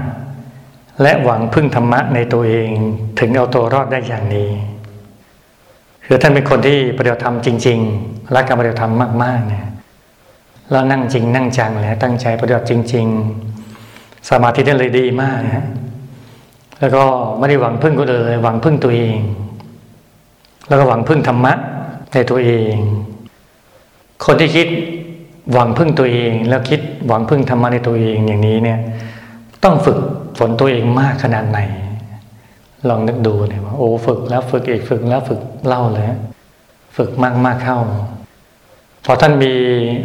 [1.02, 2.70] และหวังพึ่งธรรมะในตัวเอง
[3.20, 4.50] ถึงเอาตัวรอดได้อย่างนี้
[6.06, 9.68] คือท่านเป็นคนที่ปฏิบัติธรรมจริง ๆ รักการปฏิบัติธรรมมากๆเนี่ย
[10.72, 13.06] แล้วนั่งจริง นั่งจังเลยตั้งใจปฏิบัติจริง
[13.68, 15.68] ๆ สมาธิท่านเลยดีมากนะ
[16.80, 17.04] แล้วก็
[17.38, 19.18] ไม่ได้หวังพึ่งคนอื่นเลยหวังพึ่งตัวเอง
[20.68, 21.54] แล้วก็หวังพึ่งธรรมะ
[22.14, 22.76] ในตัวเอง
[24.26, 24.68] คนที่คิด
[25.54, 28.80] หวังพึ่งตัวเองแล้วคิดหวังพึ่งธรรมะในตัวเองอย่างนี้เนี่ย
[29.64, 29.98] ต้องฝึก
[30.40, 31.60] ฝนตัวเองมากขนาดไหน
[32.90, 36.06] ลองนึกดูเนี่ยว่าโอ้ฝึกแล้วฝึกอีกฝึกแล้วฝึกเล่าเลย
[36.98, 37.78] ฝึกมากมากเข้า
[39.06, 39.54] พอท่านมี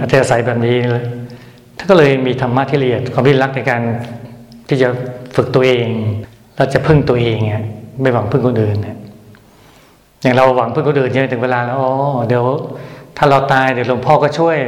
[0.01, 0.77] อัธยาศัยแบบนี้
[1.77, 3.83] ท่านก็เลยมีธรรมะที่ละเอียดความที่รักในการ
[4.69, 4.89] ที่จะ
[5.37, 5.87] ฝึกตัวเอง
[6.57, 7.65] แล้วจะพึ่งตัวเองเนี่ย
[8.01, 8.97] ไม่หวังพึ่งคนอื่นเนี่ย
[10.23, 11.93] อย่างเราหวังพึ่งคนอื่นใช่ไหมถึงเวลาแล้วอ๋อ
[12.29, 12.45] เดี๋ยว
[13.17, 14.59] ถ้าเราตายเดี๋ยวหลวงพ่อก็ช่วย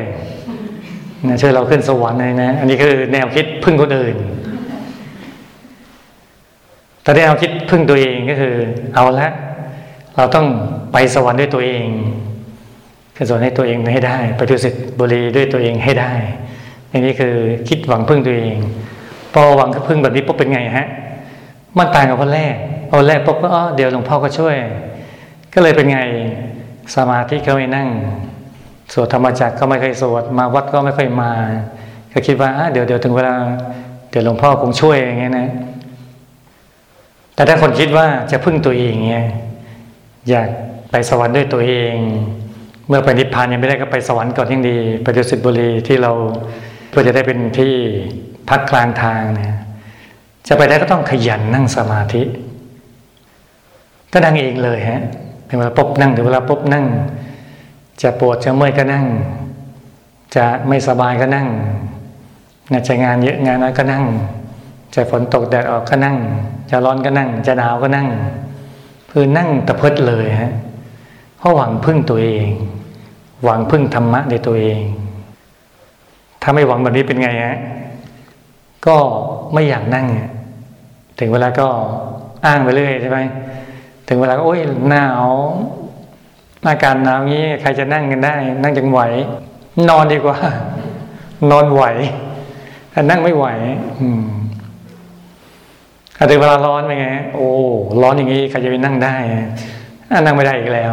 [1.27, 4.17] นะช่วยเราขึ้นสวรรค์เลยนะ อันนี้คือแนวคิดพึ่งคนอื่น
[7.03, 8.55] แต่แนวคิดพึ่งตัวเองก็คือ
[8.95, 9.29] เอาละ
[10.17, 10.47] เราต้อง
[10.93, 11.87] ไปสวรรค์ด้วยตัวเอง
[13.17, 16.13] คือสวรรค์ให้ตัวเองให้ได้ ไปดุสิตบุรีด้วยตัวเองให้ได้
[16.91, 17.35] อันนี้คือ
[17.69, 18.57] คิดหวังพึ่งตัวเอง
[19.33, 20.87] พอหวังพึ่งแบบนี้ปุ๊บเป็นไงฮะ
[21.79, 22.55] มันต่างกับคนแรก
[22.93, 24.57] คนแรกปุ๊บก็อ๋อเดี๋ยวหลวงพ่อก็ช่วย
[25.55, 26.01] ก็เลยเป็นไง
[26.95, 27.89] สมาธิก็ไม่นั่ง
[28.93, 31.33] สวดธรรมจักรก็ไม่เคยสวดมาวัดก็ไม่ค่อยมา
[32.13, 33.35] ก็คิดว่าเดี๋ยวเดี๋ยวถึงเวลา
[34.11, 35.49] เดี๋ยวหลวงพ่อคงช่วยอย่างเงี้ยนะ
[37.35, 39.27] แต่ถ้าคนคิดว่าจะพึ่งตัวเองเงี้ย
[40.29, 40.49] อยาก
[40.91, 41.95] ไปสวรรค์ด้วยตัวเอง
[42.89, 46.13] เมื่อไปนิพพานยังไม่ได้ก็ไปสวรรค์ก่อนยิ่งดีไปดุสิตบุรีที่เรา
[46.91, 47.73] เพื่อจะได้เป็นที่
[48.49, 49.55] พักกลางทางเนี่ย
[50.49, 52.23] จะไปได้ก็ต้องขยันนั่งสมาธิ
[54.13, 55.03] ก็นั่งเองเลยฮะ
[55.49, 56.85] ถึงเวลาปุ๊บนั่งถึงเวลาปุ๊บนั่ง
[58.03, 59.05] จะปวดจะเมื่อยก็นั่ง
[60.37, 61.49] จะไม่สบายก็นั่ง
[62.89, 64.05] จะงานเยอะงานน้อยก็นั่ง
[64.95, 66.17] จะฝนตกแดดออกก็นั่ง
[66.71, 68.09] จะร้อนก็นั่ง จะหนาวก็นั่ง
[69.11, 70.53] คือนั่งตะเพิดเลยฮะ
[71.39, 72.49] เพราะหวังพึ่งตัวเอง
[73.45, 74.81] หวังพึ่งธรรมะในตัวเอง
[76.43, 77.59] ถ้าไม่หวังแบบนี้เป็นไงฮะ
[78.87, 78.97] ก็
[79.53, 80.07] ไม่อยากนั่ง
[81.19, 81.67] ถึงเวลาก็
[82.47, 83.19] อ้างไปเรื่อยใช่ไหม
[84.09, 85.25] ถึงเวลาก็โอ้ยหนาว
[86.67, 89.01] อาการหนาวงี้ใครจะนั่งกันได้ นั่งจังไหว
[89.89, 90.39] นอนดีกว่า
[91.51, 91.85] นอนไหว
[92.93, 93.47] แต่นั่งไม่ไหว
[94.01, 94.23] อืม
[96.17, 97.49] ถ้าถึงเวลาร้อนเป็นไง โอ้
[98.03, 99.15] ร้อนอย่างนี้ใครจะไปนั่งได้
[100.27, 100.93] นั่งไม่ได้อีกแล้ว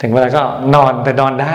[0.00, 0.42] ถึงเวลาก็
[0.74, 1.54] นอนแต่นอนได้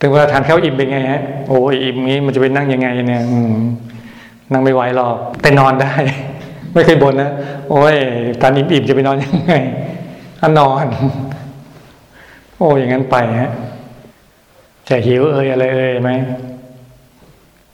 [0.00, 3.22] ถึงเวลาทานข้าวอิ่มเป็นไงฮะโอ้อิ่มนี้มันจะไปนั่งยังไงเนี่ย
[4.52, 5.94] นั่งไม่ไหวหรอกแต่นอนได้
[6.72, 7.30] ไม่เคยบ่นนะ
[7.70, 7.96] โอ้ย
[8.42, 9.54] ตอนอิ่มๆจะไปนอนยังไง
[10.46, 10.86] อนนอน
[12.56, 13.52] โอ้อย่างนั้นไปฮะ
[14.88, 16.10] จะหิวเอ่ยอะไรเอ่ยไหม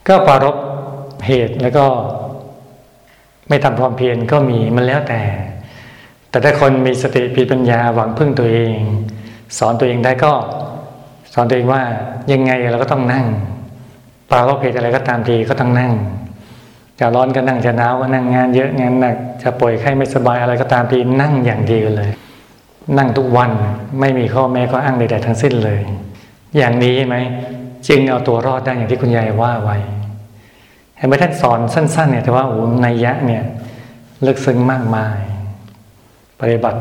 [0.08, 0.56] ก็ปารบ
[1.26, 1.86] เหตุแล้วก็
[3.48, 5.20] ไม่ทำความเพียรก็มีมันแล้วแต่
[6.30, 8.78] แต่ถ้าคนมีสติปีปัญญาหวังพึ่งตัวเอง
[9.58, 10.32] สอนตัวเองได้ก็
[11.34, 11.82] สอนตัวเองว่า
[12.32, 13.26] ยังไงเราก็ต้องนั่ง
[14.30, 15.92] ปราลบเหตุอะไรก็ตามทีก็ต้องนั่ง
[17.00, 22.10] จะร้อนก็นั่งจะหนาวก็นั่งงานเยอะงานหนักจะป่วยไข้ไม่สบายอะไรก็ตามทีนั่งอย่างเดียวเลย
[22.98, 23.50] นั่งทุกวัน
[24.00, 25.80] ไม่มีข้อแม้ข้ออ้างใดๆทั้งสิ้นเลย
[26.56, 27.16] อย่างนี้ไหม
[27.88, 29.78] จึงเอาตัวรอดได้อย่างที่คุณยายว่าไว้
[31.02, 33.44] ห็นไหมท่านสอนสั้น ๆ เนี่ยแต่ว่าโอ้ในยะเนี่ย
[34.26, 35.18] ลึกซึ้งมากมาย
[36.40, 36.80] ปฏิบัติ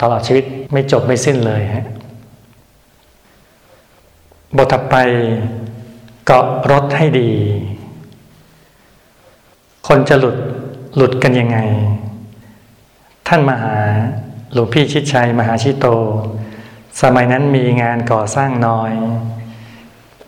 [0.00, 1.86] ตลอดชีวิตไม่จบไม่สิ้นเลยฮะ
[4.56, 4.96] บทถัดไป
[6.26, 7.30] เกาะรถให้ดี
[9.88, 10.36] คนจะหลุด
[10.96, 11.58] หลุดกันยังไง
[13.28, 13.74] ท่านมหา
[14.54, 15.86] หลวงพี่ชิดชัยมหาชิโต
[17.02, 18.92] สมัยนั้นมีงานก่อสร้างน้อย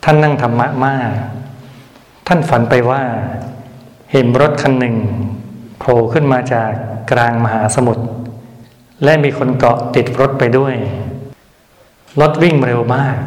[0.03, 1.11] ท่านนั่งธรรมะมาก
[2.27, 3.03] ท่านฝันไปว่า
[4.11, 4.95] เห็นรถคันหนึ่ง
[5.79, 6.71] โผล่ขึ้นมาจาก
[7.11, 8.05] กลางมหาสมุทร
[9.03, 10.75] และมีคนเกาะติดรถไปด้วย
[12.21, 13.17] รถวิ่งเร็วมาก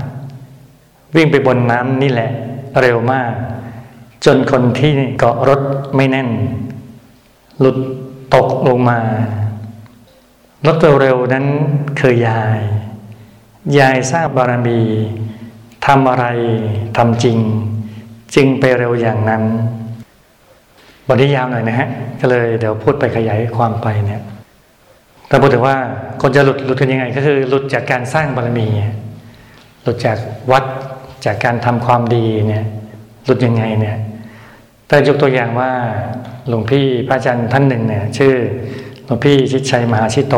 [1.16, 2.30] วิ่งไปบนน้ำนี่แหละ
[2.80, 3.32] เร็วมาก
[4.24, 5.60] จนคนที่เกาะรถ
[5.96, 6.28] ไม่แน่น
[7.60, 7.76] หลุด
[8.34, 9.00] ตกลงมา
[10.66, 11.46] รถเร็วนั้น
[12.00, 12.60] คือยาย
[13.78, 14.80] ยายสร้างบารมี
[15.86, 16.26] ทำอะไร
[16.96, 17.38] ทำจริง
[18.34, 19.42] จึงไปเร็วอย่างนั้น
[21.06, 21.88] บทนี้ยาวหน่อยนะฮะ
[22.20, 24.22] ก็เลยเดี๋ยวพูดไปขยายความไปเนี่ย
[25.28, 25.76] แต่พูดถึงว่า
[26.22, 28.66] คนจะหลุดหลุดกันยังไง ก็คือหลุดจากการสร้างบารมี
[29.82, 30.18] หลุดจาก
[30.52, 30.64] วัด
[31.26, 32.64] จากการทำความดีเนี่ย
[33.24, 33.96] หลุดยังไงเนี่ย
[34.88, 35.70] แต่ยกตัวอย่างว่า
[36.48, 38.34] หลวงพี่พระอาจารย์ท่านหนึ่งเนี่ย ชื่อ
[39.08, 40.36] หลวงพี่ชิดชัยมหาชิโต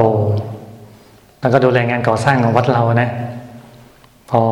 [1.40, 3.11] แล้วก็ดูแลงานก่อสร้างของวัดเรานะ
[4.30, 4.42] พอ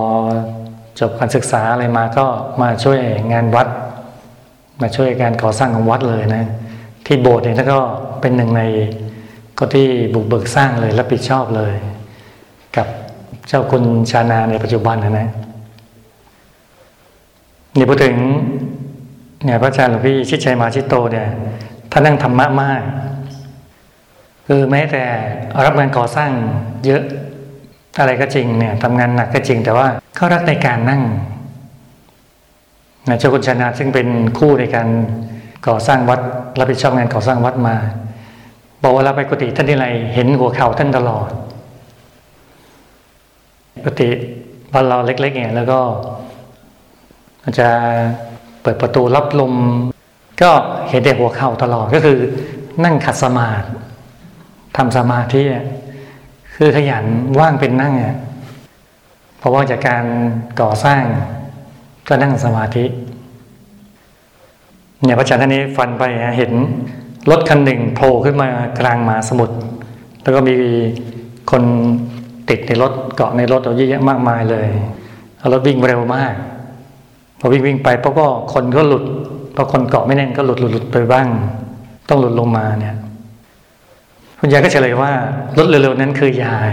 [1.01, 2.27] จบการศึกษาอะไรมาก็
[2.63, 3.01] มาช่วย
[3.33, 3.69] งานวัด
[4.83, 6.45] มาช่วยการก่อสร้างของวัดเลยนะ
[7.07, 7.81] ที่โบสถ์เนี่ยท่านก็
[8.21, 8.63] เป็นหนึ่งใน
[9.59, 11.73] ก็ที่บุกเบิกสร้างเลยรับผิดชอบเลย
[12.77, 12.87] กับ
[13.49, 15.29] เจ้าคุณชานาในปัจจุบันนะนะ
[17.77, 18.15] นี่พูดถึง
[19.45, 21.29] เนี่ยพระอาจารย์หลวงพี่ชิดชัยมาชิตโตเนี่ย
[21.93, 22.83] ท่านนั่งธรรมะมาก
[24.51, 25.05] คือแม้แต่
[25.67, 26.31] รับงานก่อสร้าง
[26.87, 27.03] เยอะ
[27.99, 31.03] อะไรก็จริงเนี่ยทำงานหนักก็จริง แต่ว่าเขารักในการนั่ง
[33.09, 34.09] นะเจ้าคุณชนะซึ่งเป็น
[34.39, 34.89] คู่ในการ
[35.69, 36.21] ก่อสร้างวัด
[36.59, 37.77] รับผิดชอบงานก่อสร้างวัดมา
[38.83, 41.31] บอกว่าเราไปกุฏิท่านที่ไรเห็นหัวเข่าท่านตลอด
[43.85, 44.09] กุฏิ
[44.73, 45.79] บ้านเราเล็ก ๆ เนี่ย แล้วก็
[47.43, 47.69] อาจจะ
[48.63, 49.55] เปิดประตูรับลม
[50.43, 50.51] ก็
[50.89, 52.19] เห็นแต่หัวเข่าตลอดก็คือ
[52.85, 53.67] นั่งขัดสมาธิ
[54.77, 55.43] ทำสมาธิ
[56.57, 57.05] คือขยัน
[57.41, 58.17] ว่างเป็นนั่งเนี่ย
[59.39, 60.05] เพราะว่าจากการ
[60.61, 61.03] ก่อสร้าง
[62.09, 62.85] ก็นั่งสมาธิ
[65.05, 66.03] เนี่ยพระอาจารย์ท่านนี้ฟันไป
[66.37, 66.53] เห็น
[67.31, 68.49] รถคันหนึ่งโผล่ขึ้นมา
[68.81, 69.57] กลางมหาสมุทร
[70.23, 70.57] แล้วก็มี
[71.51, 71.63] คน
[72.49, 74.69] ติดในรถเกาะในรถเอาเยอะแยะมากมายเลย
[75.53, 76.35] รถวิ่งเร็วมาก
[77.39, 79.05] พอวิ่งวิ่งไปเพราะก็คนก็หลุด
[79.57, 81.27] พอคนเกาะไม่แน่นก็หลุดหลุดหลุดไปบ้าง
[82.09, 82.97] ต้องหลุดลงมาเนี่ย
[84.39, 85.13] คุณยายก็เฉลยว่า
[85.59, 86.73] รถเร็วๆนั้นคือยาย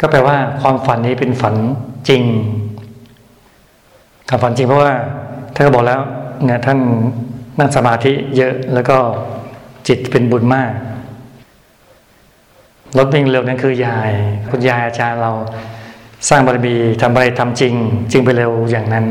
[0.00, 1.54] ก็แปลว่าความฝันนี้เป็นฝัน
[2.08, 2.22] จริง
[4.28, 4.92] ความฝันจริงเพราะว่า
[5.54, 6.00] ท่านก็บอกแล้ว
[6.44, 6.78] เนี่ยท่าน
[7.58, 8.96] นั่งสมาธิเยอะแล้วก็
[9.88, 10.72] จิตเป็นบุญมาก
[12.98, 14.10] รถวิ่งเร็วนั้นคือยาย
[14.50, 15.32] คุณยายอาจารย์เรา
[16.28, 17.74] สร้างบารมีทำอะไรทำจริง
[18.12, 19.06] จริงไปเร็วอย่างนั้น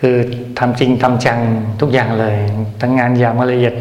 [0.00, 0.16] คือ
[0.58, 1.38] ทำจริงทำจัง
[1.80, 2.36] ทุกอย่างเลย
[2.80, 3.74] ทั้งงานอย่างละเอียด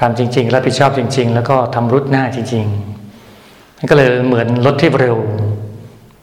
[0.00, 5.16] ทำจริง ๆ รับผิดชอบจริง ๆ แล้วก็ทำรุดหน้าจริงๆก็เลยเหมือนรถที่เร็ว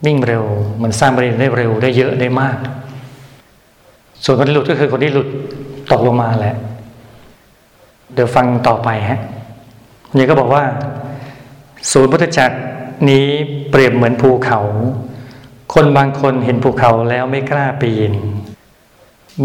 [0.05, 0.43] วิ่งเร็ว
[0.75, 2.57] เหมือนสร้างบารมีได้เร็วได้เยอะได้มาก
[4.23, 5.27] ส่วนคนที่หลุดก็คือคนที่หลุด
[5.91, 6.55] ตกลงมาแหละ
[8.13, 9.19] เดี๋ยวฟังต่อไปฮะ
[10.17, 10.63] นี่ก็บอกว่า
[11.91, 12.57] ศูนย์พุทธจักร
[13.09, 13.25] นี้
[13.69, 14.59] เปรียบเหมือนภูเขา
[15.73, 18.11] คนบางคนเห็นภูเขาแล้วไม่กล้าปีน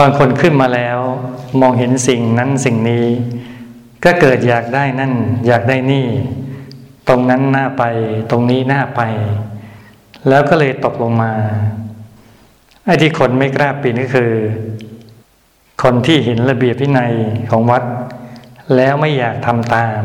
[0.01, 0.99] บางคนขึ้นมาแล้ว
[1.61, 3.07] มองเห็นสิ่งนั้นสิ่งนี้
[4.05, 5.13] ก็เกิดอยากได้นั่น
[5.47, 6.07] อยากได้นี่
[7.09, 7.85] ตรงนั้นหน่าไป
[8.31, 9.03] ตรงนี้หน่าไป
[10.29, 11.33] แล้วก็เลยตกลงมา
[12.85, 14.33] ไอ้ที่คนไม่กล้าปีนก็คือ
[15.83, 17.13] คนที่เห็นระเบียบวินัย
[17.51, 17.85] ของวัด
[18.77, 20.01] แล้วไม่อยากทำตาม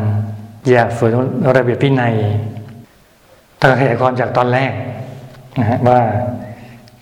[0.71, 1.13] อยากฝืน
[1.55, 2.15] ระเบียบวินัย
[3.59, 4.73] ถ้าขยายความจากตอนแรก
[5.59, 6.01] นะฮะว่า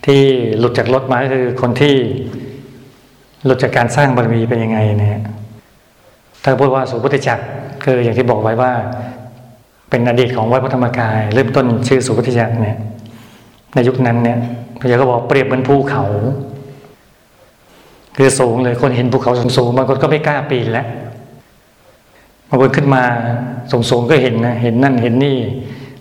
[0.06, 0.22] ที่
[0.58, 1.94] หลุดจากรถมาก็คือคนที่
[3.44, 5.22] หลุดจากการสร้างบารมีเป็นยังไงเนี่ย
[6.42, 7.44] ถ้าพูดว่าสุพุทธจักร
[7.84, 8.72] คืออย่างที่บอกไว้ว่า
[9.90, 12.76] เป็นอดีตของวัดพระธรรมกาย เริ่มต้นชื่อสุพุทธจักรเนี่ย
[13.74, 14.38] ในยุคนั้นเนี่ย
[14.80, 16.04] พระเจ้าก็บอกเปรียบเหมือนภูเขา
[18.16, 20.86] คือสูงเลยคนเห็นภูเขาสูงๆบางคนก็ไม่กล้าปีนแล้ว
[22.48, 23.02] บางคนขึ้นมา
[23.90, 25.38] สูงๆก็เห็นนะเห็นนั่นเห็นนี่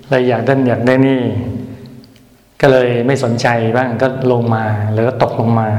[0.10, 1.22] เลยอยากได้อยากได้นี่
[2.62, 5.70] ก็เลยไม่สนใจบ้างก็ลงมาหรือก็ตกลงมา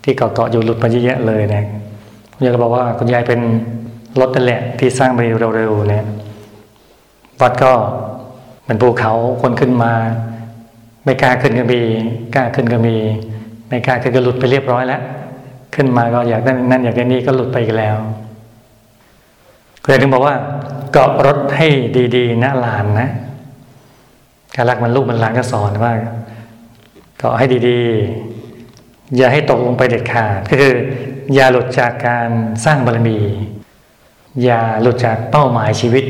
[0.03, 1.65] ที่เกาะๆอยู่หลุดไปเยอะแยะเลยเนี่ย
[2.35, 3.39] คุณยายก็บอกว่าคุณยายเป็น
[4.19, 5.19] รถนั่นแหละที่สร้างไป
[5.55, 6.07] เร็วๆเนี่ย
[7.41, 7.71] วัดก็
[8.63, 9.93] เหมือนภูเขาคนขึ้นมา
[11.03, 11.81] ไม่กล้าขึ้นก็มี
[12.35, 12.97] กล้าขึ้นก็มี
[13.67, 15.01] ไม่กล้าขึ้นก็หลุดไปเรียบร้อยแล้ว
[15.75, 17.95] ขึ้นมาก็อยากได้นั่นอยากได้นี่ก็หลุดไปอีกแล้ว
[19.81, 20.35] คุณยายถึงบอกว่า
[20.91, 21.67] เกาะรถให้
[22.15, 23.09] ดีๆนะหลานนะ
[24.55, 25.93] การรักมันลูกมันหลานก็สอนว่า
[27.17, 30.73] เกาะให้ดีๆ อย่าให้ตกลงไปเด็ดขาดก็คือ
[31.33, 32.29] อย่าหลุดจากการ
[32.65, 33.19] สร้างบารมี
[34.43, 36.05] อย่าหลุดจากเป้าหมายชีวิต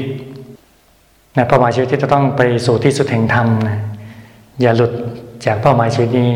[1.35, 3.77] นะเป้าหมายชีวิตที่จะต้องไปสู่ที่สุดแห่งธรรมนะ
[4.61, 4.91] อย่าหลุด
[5.45, 6.33] จากเป้าหมายชีวิตนี้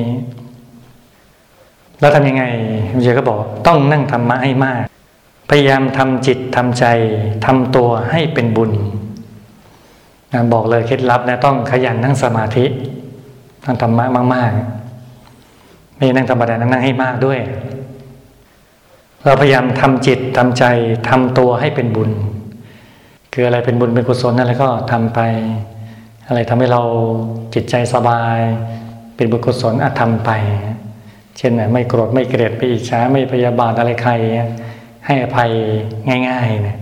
[1.99, 2.43] แล้วทำยังไง
[2.91, 4.83] คุณเจก็บอกต้องนั่งธรรมะให้มาก
[5.49, 6.85] พยายามทำจิตทำใจ
[7.45, 8.71] ทำตัวให้เป็นบุญ
[10.33, 12.65] นะบอกเลยเคล็ดลับนะต้องขยันนั่งสมาธิ
[13.65, 14.51] นั่งธรรมะมาก
[15.23, 17.39] ๆ ไม่นั่งธรรมดานั่งให้มากด้วย
[19.23, 20.63] เราพยายามทำจิตทำใจ
[21.09, 22.11] ทำตัวให้เป็นบุญ
[23.33, 25.19] คืออะไรเป็นบุญเป็นกุศลอะไรก็ทำไป
[26.27, 26.81] อะไรทำให้เรา
[27.53, 28.39] จิตใจสบาย
[29.15, 30.31] เป็นบุญกุศลอาทำไป
[31.37, 34.11] เช่นไม่โกรธไม่เกลียดไม่อิจฉาไม่พยาบาทอะไรใคร
[35.05, 35.51] ให้อภัย
[36.27, 36.77] ง่ายๆเนี่ย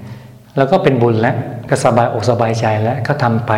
[0.58, 1.36] แล้วก็เป็นบุญแล้ว
[1.70, 3.54] ก็สบายอกสบายใจแล้วก็ทำไป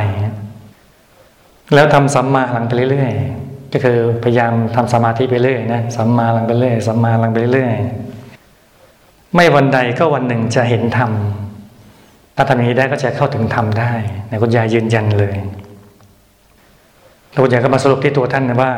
[1.73, 7.73] แล้วทำสัมมาหลังไปเรื่อยๆก็คือพยายามทำสมาธิไปเรื่อยนะสัมมาหลังไปเรื่อยสัมมาหลังไปเรื่อย
[9.35, 11.11] ไม่วันใดก็วันหนึ่งจะเห็นธรรม
[12.41, 13.91] ถ้าทำอย่างนี้ได้ก็จะเข้าถึงธรรมได้
[14.29, 15.35] นคุณยายยืนยันเลย
[17.31, 18.71] แล้วคุณยายก็มาสรุปที่ตัวท่านนะว่า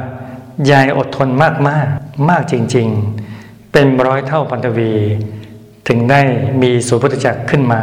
[0.72, 1.88] ยายอดทนมากมาก
[2.30, 2.88] มากจริง
[3.30, 4.94] ๆ เป็นร้อยเท่าพันธวี
[5.88, 6.22] ถึงได้
[6.62, 7.82] มีสุพุทธจักรขึ้นมา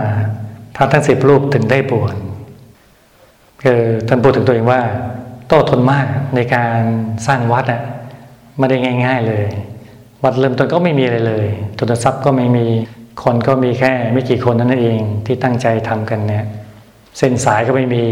[0.76, 2.14] พระทั้งสิบรูปถึงได้บวช
[3.62, 4.82] คือท่านพูดถึงตัวเองว่า
[5.48, 6.78] โต้ทนมากในการ
[7.26, 7.82] สร้างวัดอะ
[8.58, 9.46] ไม่ได้ง่าย ๆเลย
[10.24, 11.46] วัดเริ่มต้นก็ไม่มีอะไรเลย
[11.78, 12.66] ทุนทรัพย์ก็ไม่มี
[13.22, 16.44] คนก็มีแค่ไม่กี่คนนั่นเองที่ตั้งใจทำกันเนี่ย
[17.18, 18.04] เส้นสายก็ไม่มี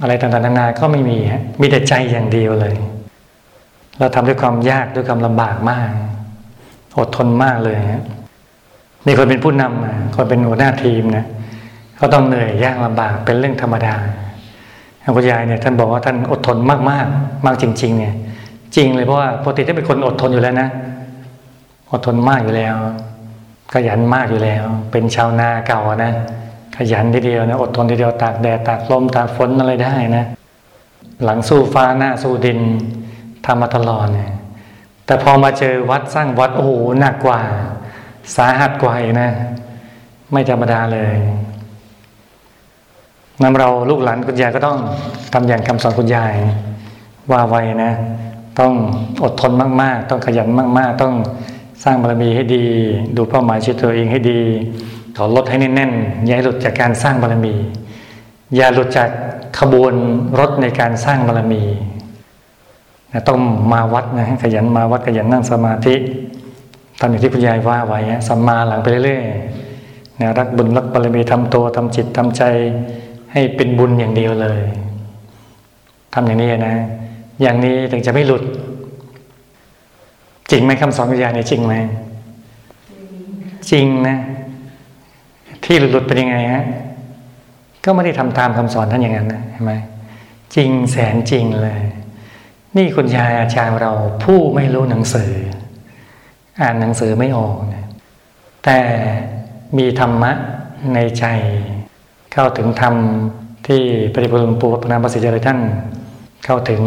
[0.00, 2.74] อะไรต่างๆนานาก็ไม่มีฮะมีแต่ใจอย่างเดียวเลย
[3.98, 5.90] เราทำด้วยความยากด้วยความลำบากมาก
[6.98, 8.04] อดทนมากเลยฮะ
[9.06, 11.24] มีคนเป็นผู้นำคนเป็นหัวหน้าทีมนะ
[11.96, 13.94] เขาต้องเหนื่อยยากลำบากเป็นเรื่องธรรมดา
[15.16, 17.06] คุณยายเนี่ยท่านบอกว่าท่านอดทนมากมาก
[17.46, 18.14] มากจริง ๆ เนี่ย
[18.76, 20.68] จริงเลยเพราะว่าปกติท่านเป็นคนอดทนอยู่แล้วนะ
[21.92, 22.76] อดทนมากอยู่แล้ว
[23.72, 26.12] ขยันมากอยู่แล้ว เป็นชาวนาเก่านะ
[26.76, 30.24] ขยันทีเดียวนะ อดทนทีเดียวตากแดดตากลมตากฝนอะไรได้นะ
[31.24, 32.60] หลังสู้ฟ้าหน้าสู้ดิน
[33.46, 34.30] ทำมาตลอดเนี่ย
[35.06, 37.40] แต่พอมาเจอวัดสร้างวัดโอ้โหหนักกว่า
[38.36, 39.30] สาหัสกว่าอีกนะ
[40.32, 41.14] ไม่ธรรมดาเลย
[43.42, 44.78] นำเราลูกหลานคุณยายก็ต้อง
[45.32, 46.34] ทำอย่างคำสอนคุณยาย
[47.30, 47.92] ว่าไว้นะ
[48.60, 48.72] ต้อง
[49.24, 49.52] อดทน
[49.82, 51.14] มาก ๆ ต้องขยันมาก ๆ ต้อง
[51.84, 52.64] สร้างบารมีให้ดี
[53.16, 54.40] ดูเป้าหมายชีวิตตัวเองให้ดี
[55.16, 57.54] ขอลดให้แน่นๆอย่าหลุดจากการสร้างบารมี
[58.56, 59.08] อย่าหลุดจาก
[59.58, 59.94] ขบวน
[60.40, 61.62] รถในการสร้างบารมี
[63.12, 63.40] นะต้อง
[63.72, 65.94] มาวัดนะขยันมาวัดขยันนั่งสมาธิ
[67.00, 72.42] ทำอย่างที่คุณยายว่าไว้สัมมาหลังไปเรื่อยๆนะรักบุญรักบารมีทำตัวทำจิตทำใจ
[73.32, 74.60] ให้เป็นบุญอย่างเดียวเลย
[76.14, 76.76] ทำอย่างนี้นะ
[77.42, 78.42] อย่างนี้ถึงจะไม่หลุด
[80.50, 81.74] จริงไหมคำสอนวิญญาณนี่จริงไหม
[83.70, 84.16] จริงนะ
[85.64, 86.64] ที่หลุดเป็นยังไงฮะ
[87.84, 89.72] ก็ไม่ได้ทำตามคำสอนท่านอย่างนั้นนะเห็นไหม
[90.54, 91.80] จริงแสนจริงเลย
[92.76, 93.92] นี่คุณยายอาจารย์เรา
[94.24, 95.32] ผู้ไม่รู้หนังสือ
[96.60, 97.86] อ่านหนังสือไม่ออกนะ
[98.64, 98.78] แต่
[99.78, 100.32] มีธรรมะ
[100.94, 101.24] ในใจ
[102.32, 102.94] เข้าถึงธรรม
[103.66, 103.82] ที่
[104.14, 105.58] ปฏิบุญปูพนาประสิทธิ์เลยท่าน
[106.44, 106.80] เข้าถึง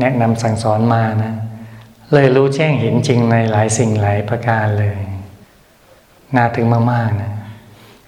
[0.00, 1.32] แนะนำสั่งสอนมานะ
[2.14, 4.96] เลยรู้แจ้งเห็นจริงในหลายสิ่งหลายประการเลย
[6.36, 7.32] น่าถึงมากๆนะ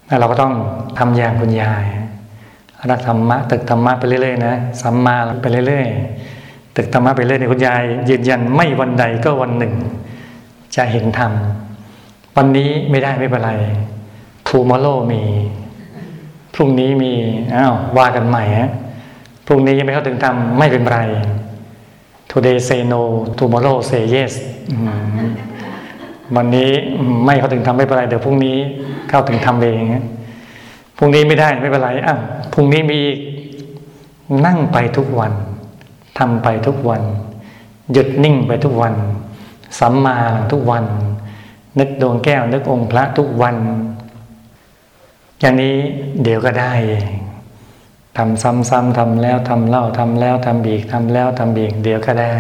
[0.07, 0.55] แล้วเราก็ต้อง
[0.99, 1.85] ทำอย่างคุณยาย
[2.91, 9.75] รักธรรมะตึกธรรมะไปเรื่อยๆนะสัมมาไปเรื่อยๆตึกธรรมะไปเรื่อยๆคุณยาย ยืนยันไม่วันใดก็วันหนึ่ง
[10.77, 11.33] จะเห็นธรรม
[12.37, 13.53] วันนี้ไม่ได้ไม่เป็นไร
[14.49, 15.23] ทูมอโลมี
[16.55, 17.13] พรุ่งนี้มี
[17.55, 18.71] อ้าวว่ากันใหม่ฮะ
[19.47, 20.99] พรุ่งนี้ยังไม่เข้าถึงธรรมไม่เป็นไร
[22.35, 23.01] today say no
[23.39, 24.33] tomorrow say yes
[26.37, 26.71] วันนี้
[27.27, 28.57] ไม่เข้าถึงธรรมไม่เป็นไรเดี๋ยวพรุ่งนี้
[29.09, 29.83] เข้าถึงธรรมเอง
[30.99, 32.21] พรุ่งนี้ไม่ได้ไม่เป็นไรอ้าว
[32.53, 33.01] พรุ่งนี้มี
[34.47, 35.33] นั่งไปทุกวัน
[36.19, 37.03] ทำไปทุกวัน
[37.93, 38.95] หยุดนิ่งไปทุกวัน
[39.79, 40.17] สัมมา
[40.53, 40.85] ทุกวัน
[41.79, 43.57] นึกดวงแก้วนึกองค์พระทุกวัน
[45.41, 45.77] อย่างนี้
[46.23, 47.24] เดี๋ยวก็ได้เอง
[48.19, 52.33] ทำซ้ำๆทำแล้วทำเล่าทำแล้วทำบีกทำแล้วทำบีกเดี๋ยวก็ได้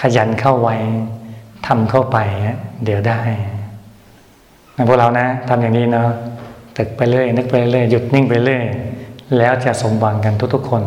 [0.00, 0.76] ขยันเข้าไว้
[1.66, 2.18] ทำเข้าไป
[2.84, 3.20] เดี๋ยวได้
[4.88, 6.08] พวกเรานะทำอย่างนี้เนาะ
[6.76, 8.64] ตึกไปเรื่อยนึกไปเรื่อยหยุดนิ่งไปเรื่อย
[9.38, 10.82] แล้วจะสมหวังกันทุกๆคน